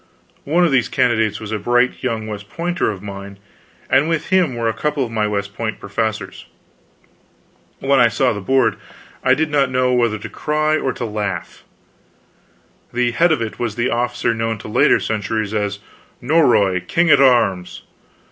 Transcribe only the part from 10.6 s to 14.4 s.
or to laugh. The head of it was the officer